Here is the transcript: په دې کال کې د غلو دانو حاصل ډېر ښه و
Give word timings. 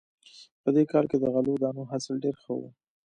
په 0.63 0.69
دې 0.75 0.83
کال 0.91 1.05
کې 1.11 1.17
د 1.19 1.25
غلو 1.33 1.53
دانو 1.63 1.83
حاصل 1.91 2.15
ډېر 2.23 2.35
ښه 2.43 2.53
و 2.59 2.61